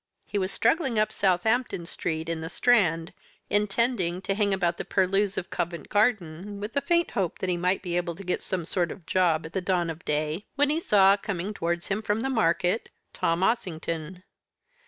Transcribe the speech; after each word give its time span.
He 0.25 0.39
was 0.39 0.51
struggling 0.51 0.97
up 0.97 1.11
Southampton 1.11 1.85
Street, 1.85 2.27
in 2.27 2.41
the 2.41 2.49
Strand, 2.49 3.13
intending 3.51 4.19
to 4.23 4.33
hang 4.33 4.51
about 4.51 4.79
the 4.79 4.83
purlieus 4.83 5.37
of 5.37 5.51
Covent 5.51 5.89
Garden 5.89 6.59
with 6.59 6.73
the 6.73 6.81
faint 6.81 7.11
hope 7.11 7.37
that 7.37 7.51
he 7.51 7.55
might 7.55 7.83
be 7.83 7.95
able 7.97 8.15
to 8.15 8.23
get 8.23 8.41
some 8.41 8.65
sort 8.65 8.89
of 8.91 9.05
job 9.05 9.45
at 9.45 9.53
the 9.53 9.61
dawn 9.61 9.91
of 9.91 10.03
day, 10.03 10.47
when 10.55 10.71
he 10.71 10.79
saw, 10.79 11.15
coming 11.17 11.53
towards 11.53 11.89
him 11.89 12.01
from 12.01 12.21
the 12.21 12.31
market, 12.31 12.89
Tom 13.13 13.43
Ossington. 13.43 14.23